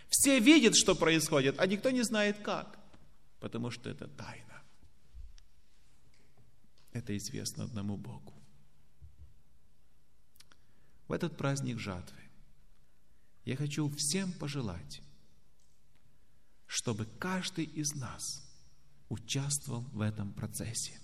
[0.09, 2.79] Все видят, что происходит, а никто не знает, как.
[3.41, 4.63] Потому что это тайна.
[6.93, 8.33] Это известно одному Богу.
[11.07, 12.17] В этот праздник жатвы
[13.45, 15.01] я хочу всем пожелать,
[16.65, 18.43] чтобы каждый из нас
[19.09, 20.99] участвовал в этом процессе.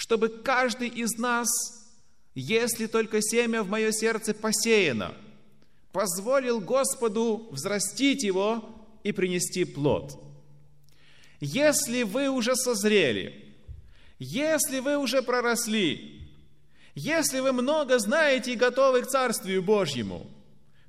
[0.00, 1.46] Чтобы каждый из нас,
[2.34, 5.14] если только семя в мое сердце посеяно,
[5.92, 8.64] позволил Господу взрастить его
[9.04, 10.18] и принести плод.
[11.38, 13.54] Если вы уже созрели,
[14.18, 16.30] если вы уже проросли,
[16.94, 20.26] если вы много знаете и готовы к Царствию Божьему,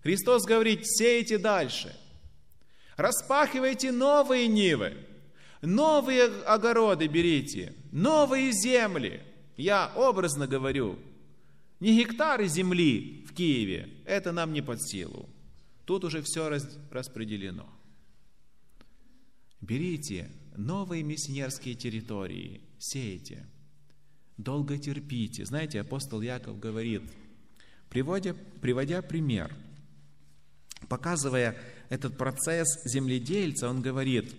[0.04, 1.94] Христос говорит, сейте дальше.
[2.96, 4.96] Распахивайте новые нивы,
[5.62, 9.22] новые огороды берите, новые земли.
[9.58, 10.98] Я образно говорю,
[11.80, 15.30] не гектары земли в Киеве, это нам не под силу.
[15.86, 16.50] Тут уже все
[16.90, 17.68] распределено.
[19.60, 23.46] Берите новые миссионерские территории, сейте,
[24.38, 25.46] долго терпите.
[25.46, 27.04] Знаете, апостол Яков говорит,
[27.90, 29.56] приводя, приводя пример–
[30.88, 31.58] Показывая
[31.90, 34.34] этот процесс земледельца, он говорит,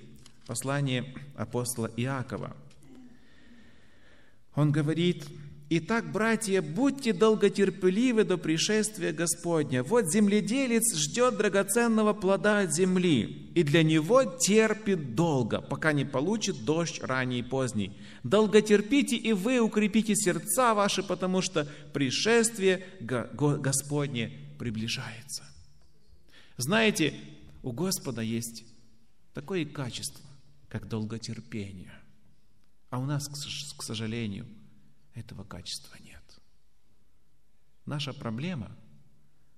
[0.46, 2.56] послание апостола Иакова,
[4.54, 5.24] он говорит,
[5.70, 9.82] «Итак, братья, будьте долготерпеливы до пришествия Господня.
[9.82, 16.66] Вот земледелец ждет драгоценного плода от земли, и для него терпит долго, пока не получит
[16.66, 17.96] дождь ранний и поздний.
[18.22, 25.44] Долготерпите, и вы укрепите сердца ваши, потому что пришествие Господне приближается».
[26.58, 27.14] Знаете,
[27.62, 28.64] у Господа есть
[29.32, 30.24] такое качество,
[30.72, 31.92] как долготерпение.
[32.88, 34.48] А у нас, к сожалению,
[35.12, 36.22] этого качества нет.
[37.84, 38.74] Наша проблема,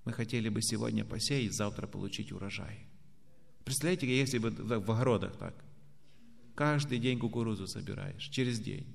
[0.05, 2.89] мы хотели бы сегодня посеять, завтра получить урожай.
[3.65, 5.55] Представляете, если бы в огородах так.
[6.57, 8.93] Каждый день кукурузу собираешь, через день.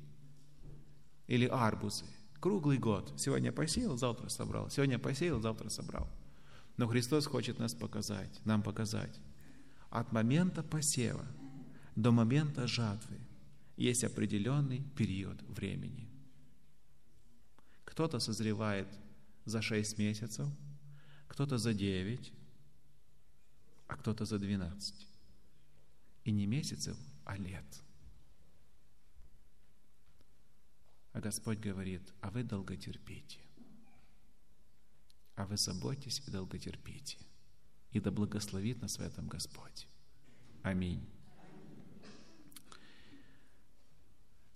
[1.28, 2.04] Или арбузы.
[2.42, 3.14] Круглый год.
[3.18, 4.70] Сегодня посеял, завтра собрал.
[4.70, 6.10] Сегодня посеял, завтра собрал.
[6.76, 9.22] Но Христос хочет нас показать, нам показать.
[9.90, 11.26] От момента посева
[11.96, 13.20] до момента жатвы
[13.78, 16.10] есть определенный период времени.
[17.86, 18.88] Кто-то созревает
[19.46, 20.48] за 6 месяцев,
[21.28, 22.34] кто-то за 9,
[23.88, 25.08] а кто-то за 12.
[26.26, 27.66] И не месяцев, а лет.
[31.14, 33.40] А Господь говорит, а вы долго терпите
[35.40, 37.18] а вы заботьтесь и долготерпите.
[37.94, 39.88] И да благословит нас в этом Господь.
[40.64, 41.02] Аминь.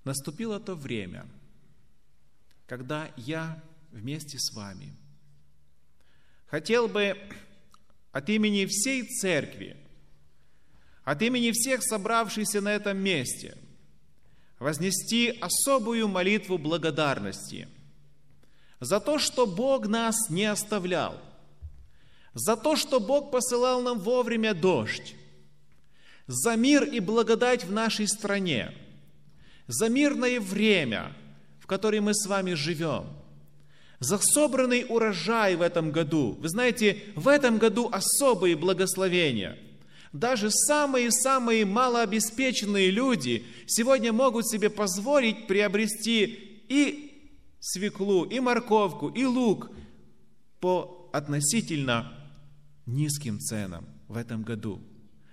[0.03, 1.25] Наступило то время,
[2.67, 4.93] когда я вместе с вами.
[6.47, 7.17] Хотел бы
[8.11, 9.77] от имени всей церкви,
[11.03, 13.57] от имени всех собравшихся на этом месте,
[14.59, 17.67] вознести особую молитву благодарности–
[18.83, 21.19] за то, что Бог нас не оставлял,
[22.33, 25.15] за то, что Бог посылал нам вовремя дождь,
[26.27, 28.73] за мир и благодать в нашей стране,
[29.67, 31.13] за мирное время,
[31.59, 33.05] в которое мы с вами живем,
[33.99, 36.37] за собранный урожай в этом году.
[36.39, 39.57] Вы знаете, в этом году особые благословения.
[40.11, 49.71] Даже самые-самые малообеспеченные люди сегодня могут себе позволить приобрести и свеклу, и морковку, и лук
[50.59, 52.13] по относительно
[52.85, 54.81] низким ценам в этом году.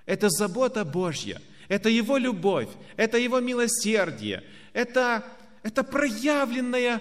[0.07, 1.41] Это забота Божья.
[1.71, 4.43] Это Его любовь, это Его милосердие,
[4.73, 5.25] это,
[5.63, 7.01] это проявленная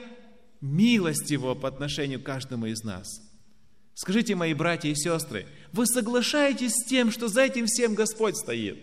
[0.61, 3.07] милость Его по отношению к каждому из нас.
[3.95, 8.79] Скажите, мои братья и сестры, вы соглашаетесь с тем, что за этим всем Господь стоит?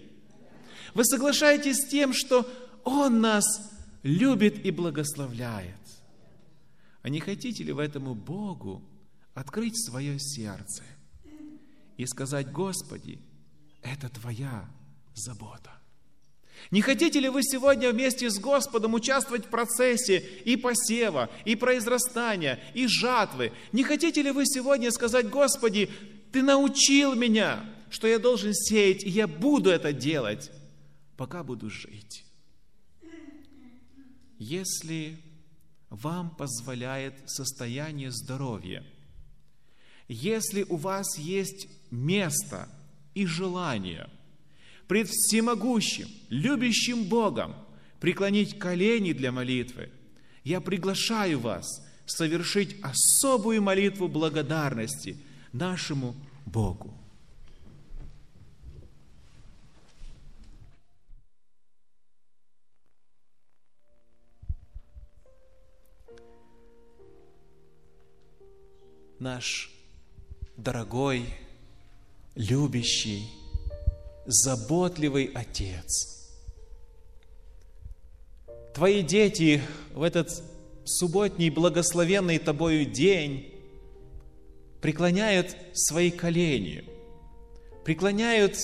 [0.93, 2.51] Вы соглашаетесь с тем, что
[2.83, 3.45] Он нас
[4.03, 5.79] любит и благословляет?
[7.03, 8.83] А не хотите ли в этому Богу
[9.35, 10.83] открыть свое сердце
[11.97, 13.21] и сказать, Господи,
[13.83, 14.69] это Твоя
[15.17, 15.77] забота?
[16.71, 22.61] Не хотите ли вы сегодня вместе с Господом участвовать в процессе и посева, и произрастания,
[22.75, 23.53] и жатвы?
[23.73, 25.91] Не хотите ли вы сегодня сказать, Господи,
[26.33, 30.51] Ты научил меня, что я должен сеять, и я буду это делать,
[31.17, 32.25] пока буду жить?
[34.39, 35.19] Если
[35.89, 38.85] вам позволяет состояние здоровья,
[40.09, 42.69] если у вас есть место
[43.15, 44.11] и желание–
[44.89, 47.55] пред всемогущим, любящим Богом
[48.01, 49.91] преклонить колени для молитвы,
[50.45, 55.19] я приглашаю вас совершить особую молитву благодарности
[55.53, 56.15] нашему
[56.45, 56.95] Богу.
[69.19, 69.71] Наш
[70.57, 71.25] дорогой,
[72.35, 73.29] любящий,
[74.27, 76.17] заботливый Отец.
[78.75, 79.63] Твои дети
[79.95, 80.43] в этот
[80.85, 83.53] субботний благословенный Тобою день
[84.81, 86.85] преклоняют свои колени,
[87.85, 88.57] преклоняют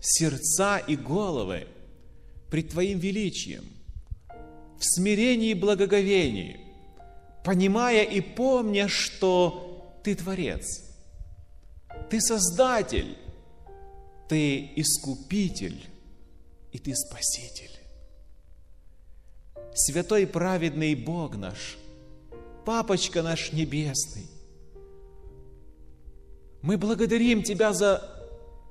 [0.00, 1.68] сердца и головы
[2.50, 3.64] пред Твоим величием,
[4.78, 6.60] в смирении и благоговении,
[7.44, 10.84] понимая и помня, что Ты Творец,
[12.08, 13.16] Ты Создатель,
[14.30, 15.84] ты искупитель,
[16.70, 17.76] и Ты спаситель.
[19.74, 21.76] Святой праведный Бог наш,
[22.64, 24.28] Папочка наш небесный,
[26.62, 28.08] мы благодарим Тебя за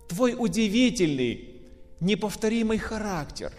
[0.07, 1.61] Твой удивительный,
[1.99, 3.51] неповторимый характер.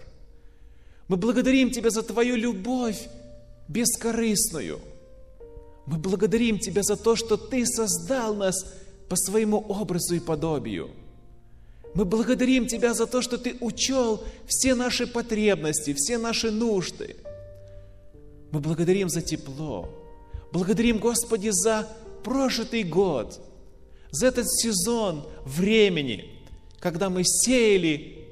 [1.07, 3.09] Мы благодарим Тебя за Твою любовь
[3.69, 4.81] бескорыстную.
[5.85, 8.55] Мы благодарим Тебя за то, что Ты создал нас
[9.11, 10.91] по своему образу и подобию–
[11.95, 17.17] мы благодарим Тебя за то, что Ты учел все наши потребности, все наши нужды.
[18.53, 19.89] Мы благодарим за тепло.
[20.53, 21.89] Благодарим, Господи, за
[22.25, 23.41] прожитый год,
[24.11, 26.31] за этот сезон времени,
[26.79, 28.25] когда мы сеяли,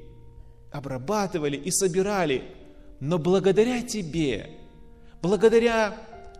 [0.71, 2.43] обрабатывали и собирали.
[2.99, 4.51] Но благодаря Тебе,
[5.21, 5.97] благодаря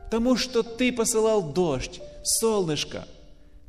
[0.09, 3.07] тому, что Ты посылал дождь, солнышко,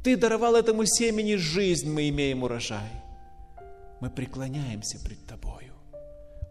[0.05, 3.00] Ты даровал этому семени жизнь, мы имеем урожай
[4.01, 5.75] мы преклоняемся пред Тобою,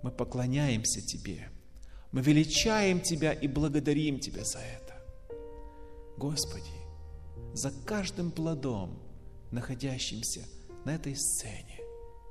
[0.04, 1.50] мы поклоняемся Тебе,
[2.12, 4.96] мы величаем Тебя и благодарим Тебя за это.
[6.18, 6.72] Господи,
[7.54, 9.02] за каждым плодом,
[9.52, 10.46] находящимся
[10.86, 11.80] на этой сцене,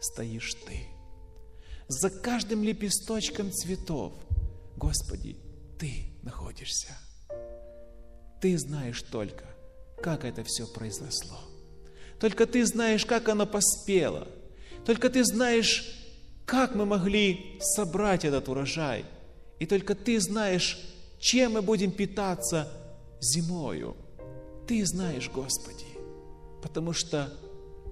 [0.01, 0.87] стоишь Ты.
[1.89, 4.13] За каждым лепесточком цветов,
[4.77, 5.37] Господи,
[5.79, 6.97] Ты находишься.
[8.41, 9.47] Ты знаешь только,
[10.01, 11.39] как это все произошло.
[12.21, 14.29] Только Ты знаешь, как оно поспело–
[14.89, 15.85] только Ты знаешь,
[16.47, 19.05] как мы могли собрать этот урожай.
[19.59, 20.79] И только Ты знаешь,
[21.19, 22.73] чем мы будем питаться
[23.21, 23.99] зимою.
[24.67, 25.85] Ты знаешь, Господи,
[26.63, 27.31] потому что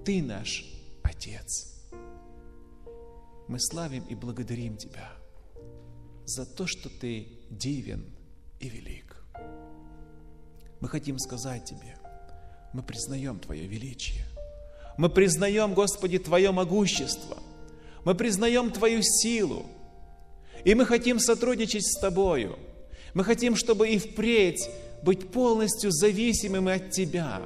[0.05, 0.65] Ты наш
[1.03, 1.71] Отец.
[3.47, 5.11] Мы славим и благодарим Тебя
[6.25, 8.07] за то, что Ты дивен
[8.59, 9.23] и велик.
[10.79, 11.95] Мы хотим сказать Тебе,
[12.73, 14.25] мы признаем Твое величие–
[14.97, 17.37] мы признаем, Господи, Твое могущество.
[18.03, 19.65] Мы признаем Твою силу.
[20.63, 22.57] И мы хотим сотрудничать с Тобою.
[23.13, 24.69] Мы хотим, чтобы и впредь
[25.03, 27.41] быть полностью зависимыми от Тебя.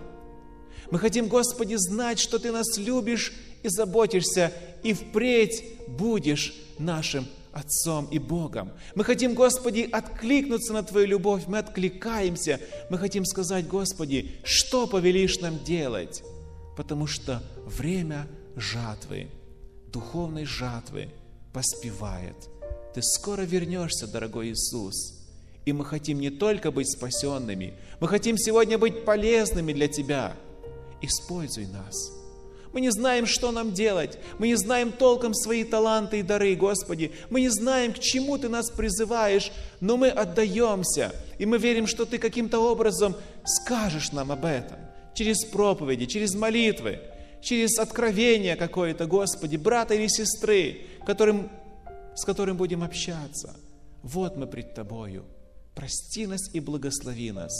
[0.89, 3.33] Мы хотим, Господи, знать, что Ты нас любишь
[3.63, 4.51] и заботишься,
[4.83, 8.71] и впредь будешь нашим Отцом и Богом.
[8.95, 11.43] Мы хотим, Господи, откликнуться на Твою любовь.
[11.47, 12.61] Мы откликаемся.
[12.89, 16.23] Мы хотим сказать, Господи, что повелишь нам делать?
[16.75, 19.27] Потому что время жатвы,
[19.91, 21.09] духовной жатвы
[21.53, 22.35] поспевает.
[22.93, 25.17] Ты скоро вернешься, дорогой Иисус.
[25.65, 30.35] И мы хотим не только быть спасенными, мы хотим сегодня быть полезными для Тебя.
[31.01, 32.11] Используй нас.
[32.73, 34.17] Мы не знаем, что нам делать.
[34.39, 37.11] Мы не знаем толком свои таланты и дары, Господи.
[37.29, 39.51] Мы не знаем, к чему Ты нас призываешь,
[39.81, 41.13] но мы отдаемся.
[41.37, 44.77] И мы верим, что Ты каким-то образом скажешь нам об этом
[45.13, 46.99] через проповеди, через молитвы,
[47.41, 51.49] через откровение какое-то, Господи, брата или сестры, которым
[52.15, 53.55] с которым будем общаться.
[54.03, 55.25] Вот мы пред Тобою.
[55.75, 57.51] Прости нас и благослови нас.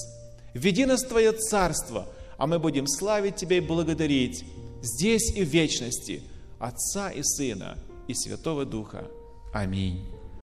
[0.54, 4.44] Введи нас в Твое Царство, а мы будем славить Тебя и благодарить
[4.82, 6.22] здесь и в вечности
[6.60, 7.78] Отца и Сына
[8.08, 9.08] и Святого Духа.
[9.54, 10.21] Аминь.